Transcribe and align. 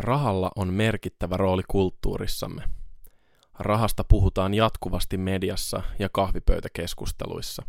Rahalla 0.00 0.50
on 0.56 0.72
merkittävä 0.72 1.36
rooli 1.36 1.62
kulttuurissamme. 1.68 2.62
Rahasta 3.58 4.04
puhutaan 4.04 4.54
jatkuvasti 4.54 5.18
mediassa 5.18 5.82
ja 5.98 6.08
kahvipöytäkeskusteluissa. 6.12 7.62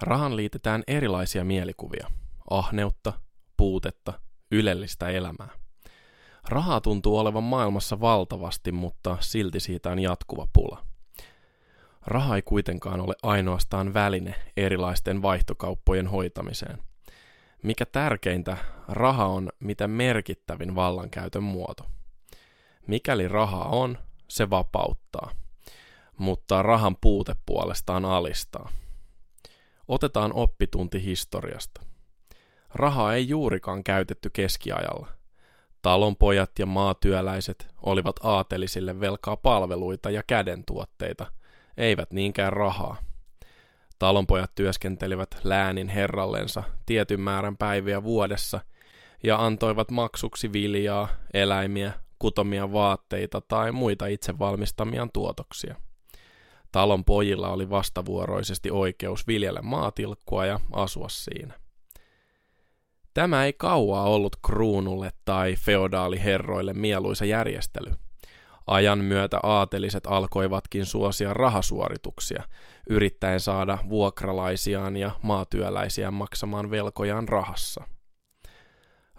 Rahan 0.00 0.36
liitetään 0.36 0.82
erilaisia 0.86 1.44
mielikuvia, 1.44 2.10
ahneutta, 2.50 3.12
puutetta, 3.56 4.12
ylellistä 4.50 5.08
elämää. 5.08 5.48
Rahaa 6.48 6.80
tuntuu 6.80 7.18
olevan 7.18 7.44
maailmassa 7.44 8.00
valtavasti, 8.00 8.72
mutta 8.72 9.16
silti 9.20 9.60
siitä 9.60 9.90
on 9.90 9.98
jatkuva 9.98 10.48
pula. 10.52 10.86
Raha 12.06 12.36
ei 12.36 12.42
kuitenkaan 12.42 13.00
ole 13.00 13.14
ainoastaan 13.22 13.94
väline 13.94 14.34
erilaisten 14.56 15.22
vaihtokauppojen 15.22 16.06
hoitamiseen– 16.06 16.78
mikä 17.64 17.86
tärkeintä, 17.86 18.56
raha 18.88 19.26
on 19.26 19.50
mitä 19.60 19.88
merkittävin 19.88 20.74
vallankäytön 20.74 21.42
muoto. 21.42 21.86
Mikäli 22.86 23.28
raha 23.28 23.64
on, 23.64 23.98
se 24.28 24.50
vapauttaa, 24.50 25.30
mutta 26.18 26.62
rahan 26.62 26.96
puute 27.00 27.36
puolestaan 27.46 28.04
alistaa. 28.04 28.70
Otetaan 29.88 30.32
oppitunti 30.32 31.04
historiasta. 31.04 31.80
Rahaa 32.74 33.14
ei 33.14 33.28
juurikaan 33.28 33.84
käytetty 33.84 34.30
keskiajalla. 34.30 35.08
Talonpojat 35.82 36.50
ja 36.58 36.66
maatyöläiset 36.66 37.68
olivat 37.82 38.16
aatelisille 38.22 39.00
velkaa 39.00 39.36
palveluita 39.36 40.10
ja 40.10 40.22
kädentuotteita, 40.26 41.26
eivät 41.76 42.12
niinkään 42.12 42.52
rahaa. 42.52 42.96
Talonpojat 43.98 44.54
työskentelivät 44.54 45.36
läänin 45.44 45.88
herrallensa 45.88 46.62
tietyn 46.86 47.20
määrän 47.20 47.56
päiviä 47.56 48.02
vuodessa 48.02 48.60
ja 49.24 49.44
antoivat 49.46 49.90
maksuksi 49.90 50.52
viljaa, 50.52 51.08
eläimiä, 51.34 51.92
kutomia 52.18 52.72
vaatteita 52.72 53.40
tai 53.40 53.72
muita 53.72 54.06
itse 54.06 54.38
valmistamiaan 54.38 55.10
tuotoksia. 55.12 55.74
Talon 56.72 57.04
pojilla 57.04 57.50
oli 57.50 57.70
vastavuoroisesti 57.70 58.70
oikeus 58.70 59.26
viljellä 59.26 59.62
maatilkkua 59.62 60.46
ja 60.46 60.60
asua 60.72 61.08
siinä. 61.08 61.54
Tämä 63.14 63.44
ei 63.44 63.52
kauaa 63.52 64.04
ollut 64.04 64.36
kruunulle 64.46 65.10
tai 65.24 65.56
feodaaliherroille 65.56 66.72
mieluisa 66.72 67.24
järjestely– 67.24 67.92
Ajan 68.66 68.98
myötä 68.98 69.40
aateliset 69.42 70.06
alkoivatkin 70.06 70.86
suosia 70.86 71.34
rahasuorituksia, 71.34 72.42
yrittäen 72.90 73.40
saada 73.40 73.78
vuokralaisiaan 73.88 74.96
ja 74.96 75.10
maatyöläisiään 75.22 76.14
maksamaan 76.14 76.70
velkojaan 76.70 77.28
rahassa. 77.28 77.84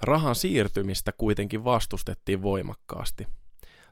Rahan 0.02 0.36
siirtymistä 0.36 1.12
kuitenkin 1.12 1.64
vastustettiin 1.64 2.42
voimakkaasti. 2.42 3.28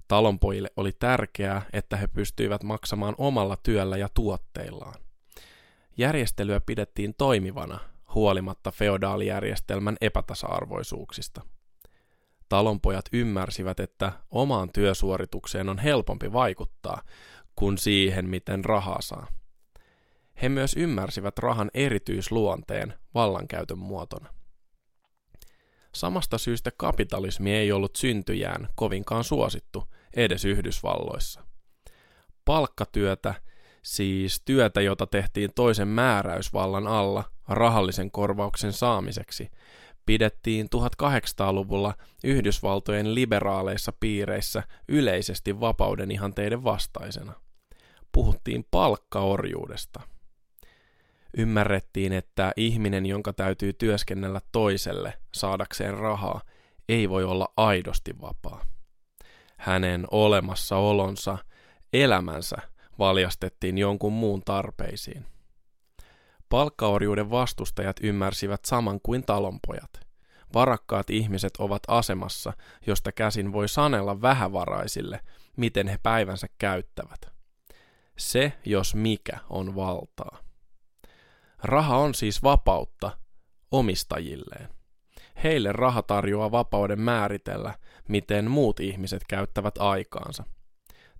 Talonpojille 0.07 0.71
oli 0.77 0.91
tärkeää, 0.91 1.61
että 1.73 1.97
he 1.97 2.07
pystyivät 2.07 2.63
maksamaan 2.63 3.15
omalla 3.17 3.57
työllä 3.63 3.97
ja 3.97 4.09
tuotteillaan. 4.13 4.95
Järjestelyä 5.97 6.61
pidettiin 6.61 7.13
toimivana, 7.17 7.79
huolimatta 8.15 8.71
feodaalijärjestelmän 8.71 9.97
epätasa-arvoisuuksista– 10.01 11.41
talonpojat 12.53 13.05
ymmärsivät, 13.13 13.79
että 13.79 14.11
omaan 14.31 14.69
työsuoritukseen 14.73 15.69
on 15.69 15.77
helpompi 15.77 16.33
vaikuttaa 16.33 17.01
kuin 17.55 17.77
siihen, 17.77 18.29
miten 18.29 18.65
rahaa 18.65 19.01
saa. 19.01 19.27
He 20.41 20.49
myös 20.49 20.75
ymmärsivät 20.77 21.39
rahan 21.39 21.71
erityisluonteen 21.73 22.93
vallankäytön 23.13 23.77
muotona. 23.77 24.33
Samasta 25.95 26.37
syystä 26.37 26.71
kapitalismi 26.77 27.53
ei 27.53 27.71
ollut 27.71 27.95
syntyjään 27.95 28.67
kovinkaan 28.75 29.23
suosittu 29.23 29.83
edes 30.15 30.45
Yhdysvalloissa. 30.45 31.43
Palkkatyötä, 32.45 33.33
siis 33.81 34.41
työtä, 34.45 34.81
jota 34.81 35.07
tehtiin 35.07 35.53
toisen 35.55 35.87
määräysvallan 35.87 36.87
alla 36.87 37.23
rahallisen 37.47 38.11
korvauksen 38.11 38.73
saamiseksi, 38.73 39.51
pidettiin 40.05 40.67
1800-luvulla 40.75 41.93
Yhdysvaltojen 42.23 43.15
liberaaleissa 43.15 43.93
piireissä 43.99 44.63
yleisesti 44.87 45.59
vapauden 45.59 46.11
ihanteiden 46.11 46.63
vastaisena. 46.63 47.33
Puhuttiin 48.11 48.65
palkkaorjuudesta. 48.71 50.01
Ymmärrettiin, 51.37 52.13
että 52.13 52.51
ihminen, 52.57 53.05
jonka 53.05 53.33
täytyy 53.33 53.73
työskennellä 53.73 54.41
toiselle 54.51 55.13
saadakseen 55.33 55.97
rahaa, 55.97 56.41
ei 56.89 57.09
voi 57.09 57.23
olla 57.23 57.53
aidosti 57.57 58.21
vapaa. 58.21 58.65
Hänen 59.57 60.07
olemassaolonsa, 60.11 61.37
elämänsä 61.93 62.57
valjastettiin 62.99 63.77
jonkun 63.77 64.13
muun 64.13 64.41
tarpeisiin. 64.45 65.25
Palkkaorjuuden 66.49 67.31
vastustajat 67.31 67.95
ymmärsivät 68.03 68.65
saman 68.65 68.99
kuin 69.03 69.25
talonpojat. 69.25 69.91
Varakkaat 70.53 71.09
ihmiset 71.09 71.53
ovat 71.57 71.83
asemassa, 71.87 72.53
josta 72.87 73.11
käsin 73.11 73.53
voi 73.53 73.67
sanella 73.67 74.21
vähävaraisille, 74.21 75.19
miten 75.57 75.87
he 75.87 75.97
päivänsä 76.03 76.47
käyttävät. 76.57 77.33
Se, 78.17 78.53
jos 78.65 78.95
mikä, 78.95 79.39
on 79.49 79.75
valtaa. 79.75 80.42
Raha 81.63 81.97
on 81.97 82.13
siis 82.13 82.43
vapautta 82.43 83.17
omistajilleen. 83.71 84.69
Heille 85.43 85.71
raha 85.71 86.01
tarjoaa 86.01 86.51
vapauden 86.51 86.99
määritellä, 86.99 87.73
miten 88.09 88.51
muut 88.51 88.79
ihmiset 88.79 89.21
käyttävät 89.29 89.77
aikaansa. 89.77 90.43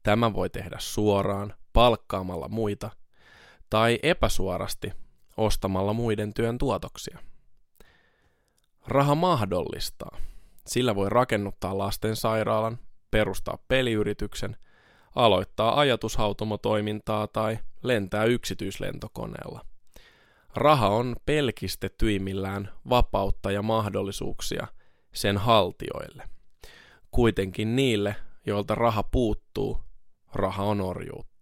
Tämä 0.03 0.33
voi 0.33 0.49
tehdä 0.49 0.75
suoraan, 0.79 1.53
palkkaamalla 1.73 2.47
muita, 2.47 2.89
tai 3.69 3.99
epäsuorasti 4.03 4.91
ostamalla 5.37 5.93
muiden 5.93 6.33
työn 6.33 6.57
tuotoksia. 6.57 7.19
Raha 8.87 9.15
mahdollistaa. 9.15 10.17
Sillä 10.67 10.95
voi 10.95 11.09
rakennuttaa 11.09 11.77
lastensairaalan, 11.77 12.79
perustaa 13.11 13.57
peliyrityksen, 13.67 14.57
aloittaa 15.15 15.79
ajatushautomotoimintaa 15.79 17.27
tai 17.27 17.59
lentää 17.83 18.23
yksityislentokoneella. 18.23 19.72
Raha 20.55 20.89
on 20.89 21.15
pelkistetyimmillään 21.25 22.69
vapautta 22.89 23.51
ja 23.51 23.61
mahdollisuuksia 23.61 24.67
sen 25.13 25.37
haltioille. 25.37 26.23
Kuitenkin 27.11 27.75
niille, 27.75 28.15
joilta 28.45 28.75
raha 28.75 29.03
puuttuu, 29.03 29.79
raha 30.33 30.63
on 30.63 30.81
orjuutta. 30.81 31.32